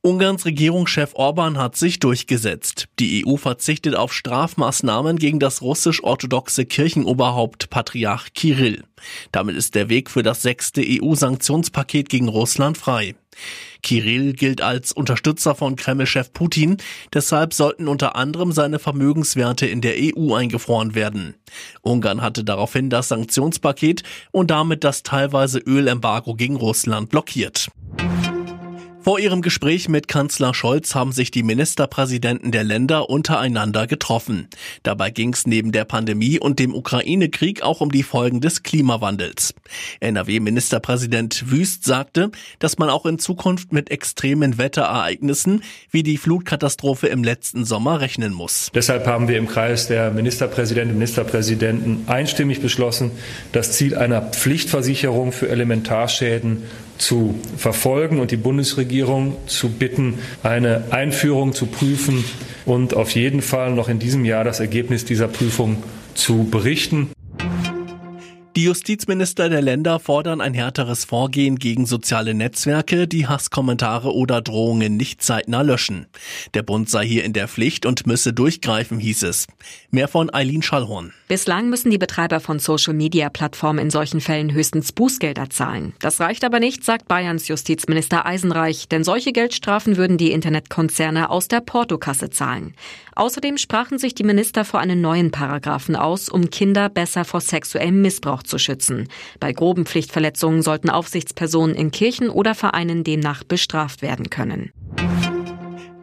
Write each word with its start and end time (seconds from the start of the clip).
Ungarns 0.00 0.44
Regierungschef 0.44 1.10
Orban 1.14 1.58
hat 1.58 1.76
sich 1.76 1.98
durchgesetzt. 1.98 2.86
Die 3.00 3.26
EU 3.26 3.36
verzichtet 3.36 3.96
auf 3.96 4.14
Strafmaßnahmen 4.14 5.18
gegen 5.18 5.40
das 5.40 5.60
russisch-orthodoxe 5.60 6.66
Kirchenoberhaupt 6.66 7.68
Patriarch 7.68 8.32
Kirill. 8.32 8.84
Damit 9.32 9.56
ist 9.56 9.74
der 9.74 9.88
Weg 9.88 10.08
für 10.08 10.22
das 10.22 10.42
sechste 10.42 10.84
EU-Sanktionspaket 10.86 12.08
gegen 12.08 12.28
Russland 12.28 12.78
frei. 12.78 13.16
Kirill 13.82 14.34
gilt 14.34 14.62
als 14.62 14.92
Unterstützer 14.92 15.56
von 15.56 15.74
Kreml-Chef 15.74 16.32
Putin, 16.32 16.76
deshalb 17.12 17.52
sollten 17.52 17.88
unter 17.88 18.14
anderem 18.14 18.52
seine 18.52 18.78
Vermögenswerte 18.78 19.66
in 19.66 19.80
der 19.80 19.94
EU 19.98 20.32
eingefroren 20.32 20.94
werden. 20.94 21.34
Ungarn 21.82 22.22
hatte 22.22 22.44
daraufhin 22.44 22.88
das 22.88 23.08
Sanktionspaket 23.08 24.04
und 24.30 24.52
damit 24.52 24.84
das 24.84 25.02
teilweise 25.02 25.58
Ölembargo 25.58 26.34
gegen 26.34 26.56
Russland 26.56 27.10
blockiert. 27.10 27.68
Vor 29.08 29.18
ihrem 29.18 29.40
Gespräch 29.40 29.88
mit 29.88 30.06
Kanzler 30.06 30.52
Scholz 30.52 30.94
haben 30.94 31.12
sich 31.12 31.30
die 31.30 31.42
Ministerpräsidenten 31.42 32.52
der 32.52 32.62
Länder 32.62 33.08
untereinander 33.08 33.86
getroffen. 33.86 34.48
Dabei 34.82 35.10
ging 35.10 35.32
es 35.32 35.46
neben 35.46 35.72
der 35.72 35.86
Pandemie 35.86 36.38
und 36.38 36.58
dem 36.58 36.74
Ukraine-Krieg 36.74 37.62
auch 37.62 37.80
um 37.80 37.90
die 37.90 38.02
Folgen 38.02 38.42
des 38.42 38.62
Klimawandels. 38.62 39.54
NRW-Ministerpräsident 40.00 41.50
Wüst 41.50 41.84
sagte, 41.84 42.30
dass 42.58 42.76
man 42.76 42.90
auch 42.90 43.06
in 43.06 43.18
Zukunft 43.18 43.72
mit 43.72 43.90
extremen 43.90 44.58
Wetterereignissen 44.58 45.62
wie 45.90 46.02
die 46.02 46.18
Flutkatastrophe 46.18 47.06
im 47.06 47.24
letzten 47.24 47.64
Sommer 47.64 48.02
rechnen 48.02 48.34
muss. 48.34 48.70
Deshalb 48.74 49.06
haben 49.06 49.26
wir 49.26 49.38
im 49.38 49.48
Kreis 49.48 49.88
der 49.88 50.10
Ministerpräsidentinnen 50.10 50.96
und 50.96 50.98
Ministerpräsidenten 50.98 52.04
einstimmig 52.08 52.60
beschlossen, 52.60 53.12
das 53.52 53.72
Ziel 53.72 53.96
einer 53.96 54.20
Pflichtversicherung 54.20 55.32
für 55.32 55.48
Elementarschäden 55.48 56.64
zu 56.98 57.34
verfolgen 57.56 58.20
und 58.20 58.30
die 58.30 58.36
Bundesregierung 58.36 59.36
zu 59.46 59.70
bitten, 59.70 60.18
eine 60.42 60.84
Einführung 60.90 61.52
zu 61.52 61.66
prüfen 61.66 62.24
und 62.66 62.94
auf 62.94 63.12
jeden 63.12 63.40
Fall 63.40 63.72
noch 63.72 63.88
in 63.88 63.98
diesem 63.98 64.24
Jahr 64.24 64.44
das 64.44 64.60
Ergebnis 64.60 65.04
dieser 65.04 65.28
Prüfung 65.28 65.82
zu 66.14 66.44
berichten. 66.44 67.10
Die 68.58 68.64
Justizminister 68.64 69.48
der 69.48 69.62
Länder 69.62 70.00
fordern 70.00 70.40
ein 70.40 70.52
härteres 70.52 71.04
Vorgehen 71.04 71.60
gegen 71.60 71.86
soziale 71.86 72.34
Netzwerke, 72.34 73.06
die 73.06 73.28
Hasskommentare 73.28 74.12
oder 74.12 74.42
Drohungen 74.42 74.96
nicht 74.96 75.22
zeitnah 75.22 75.62
löschen. 75.62 76.08
Der 76.54 76.64
Bund 76.64 76.90
sei 76.90 77.06
hier 77.06 77.22
in 77.22 77.32
der 77.32 77.46
Pflicht 77.46 77.86
und 77.86 78.08
müsse 78.08 78.32
durchgreifen, 78.32 78.98
hieß 78.98 79.22
es. 79.22 79.46
Mehr 79.92 80.08
von 80.08 80.34
Eileen 80.34 80.62
Schallhorn. 80.62 81.12
Bislang 81.28 81.70
müssen 81.70 81.92
die 81.92 81.98
Betreiber 81.98 82.40
von 82.40 82.58
Social-Media-Plattformen 82.58 83.78
in 83.78 83.90
solchen 83.90 84.20
Fällen 84.20 84.52
höchstens 84.52 84.90
Bußgelder 84.90 85.50
zahlen. 85.50 85.92
Das 86.00 86.18
reicht 86.18 86.42
aber 86.42 86.58
nicht, 86.58 86.82
sagt 86.82 87.06
Bayerns 87.06 87.46
Justizminister 87.46 88.26
Eisenreich, 88.26 88.88
denn 88.88 89.04
solche 89.04 89.30
Geldstrafen 89.30 89.96
würden 89.96 90.18
die 90.18 90.32
Internetkonzerne 90.32 91.30
aus 91.30 91.46
der 91.46 91.60
Portokasse 91.60 92.30
zahlen. 92.30 92.74
Außerdem 93.14 93.58
sprachen 93.58 93.98
sich 93.98 94.14
die 94.14 94.24
Minister 94.24 94.64
vor 94.64 94.80
einen 94.80 95.00
neuen 95.00 95.30
Paragraphen 95.30 95.96
aus, 95.96 96.28
um 96.28 96.50
Kinder 96.50 96.88
besser 96.88 97.24
vor 97.24 97.40
sexuellem 97.40 98.00
Missbrauch 98.00 98.44
zu 98.48 98.58
schützen. 98.58 99.08
Bei 99.38 99.52
groben 99.52 99.86
Pflichtverletzungen 99.86 100.62
sollten 100.62 100.90
Aufsichtspersonen 100.90 101.76
in 101.76 101.90
Kirchen 101.90 102.30
oder 102.30 102.54
Vereinen 102.54 103.04
demnach 103.04 103.44
bestraft 103.44 104.02
werden 104.02 104.30
können. 104.30 104.72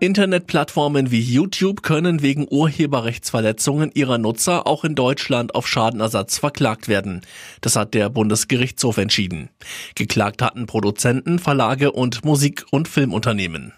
Internetplattformen 0.00 1.10
wie 1.10 1.20
YouTube 1.20 1.82
können 1.82 2.22
wegen 2.22 2.46
Urheberrechtsverletzungen 2.48 3.90
ihrer 3.92 4.16
Nutzer 4.16 4.66
auch 4.66 4.82
in 4.82 4.94
Deutschland 4.94 5.54
auf 5.54 5.68
Schadenersatz 5.68 6.38
verklagt 6.38 6.88
werden. 6.88 7.20
Das 7.60 7.76
hat 7.76 7.92
der 7.92 8.08
Bundesgerichtshof 8.08 8.96
entschieden. 8.96 9.50
Geklagt 9.94 10.40
hatten 10.40 10.64
Produzenten, 10.64 11.38
Verlage 11.38 11.92
und 11.92 12.24
Musik- 12.24 12.64
und 12.70 12.88
Filmunternehmen. 12.88 13.74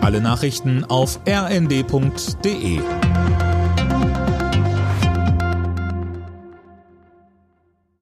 Alle 0.00 0.20
Nachrichten 0.20 0.84
auf 0.84 1.20
rnd.de 1.28 2.80